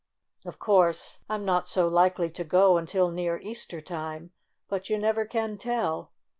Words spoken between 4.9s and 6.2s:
never can tell.